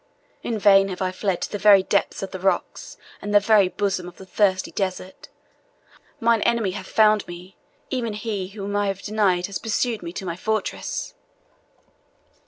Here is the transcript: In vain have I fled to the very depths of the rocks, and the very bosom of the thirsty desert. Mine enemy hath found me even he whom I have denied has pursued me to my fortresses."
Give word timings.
In 0.41 0.57
vain 0.57 0.87
have 0.87 0.99
I 1.03 1.11
fled 1.11 1.41
to 1.43 1.51
the 1.51 1.59
very 1.59 1.83
depths 1.83 2.23
of 2.23 2.31
the 2.31 2.39
rocks, 2.39 2.97
and 3.21 3.35
the 3.35 3.39
very 3.39 3.67
bosom 3.67 4.07
of 4.07 4.17
the 4.17 4.25
thirsty 4.25 4.71
desert. 4.71 5.29
Mine 6.19 6.41
enemy 6.41 6.71
hath 6.71 6.87
found 6.87 7.27
me 7.27 7.55
even 7.91 8.13
he 8.13 8.47
whom 8.47 8.75
I 8.75 8.87
have 8.87 9.03
denied 9.03 9.45
has 9.45 9.59
pursued 9.59 10.01
me 10.01 10.11
to 10.13 10.25
my 10.25 10.35
fortresses." 10.35 11.13